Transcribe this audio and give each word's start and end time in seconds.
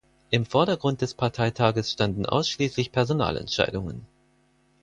Im 0.31 0.47
Vordergrund 0.47 1.01
des 1.03 1.13
Parteitages 1.13 1.91
standen 1.91 2.25
ausschließlich 2.25 2.91
Personalentscheidungen. 2.91 4.07